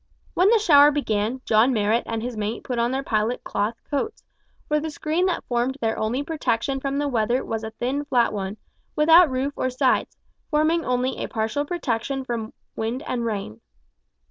[0.33, 4.23] When the shower began, John Marrot and his mate put on their pilot cloth coats,
[4.67, 8.33] for the screen that formed their only protection from the weather was a thin flat
[8.33, 8.57] one,
[8.95, 10.17] without roof or sides,
[10.49, 13.61] forming only a partial protection from wind and rain.